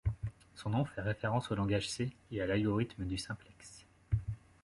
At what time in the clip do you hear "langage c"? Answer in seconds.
1.55-2.09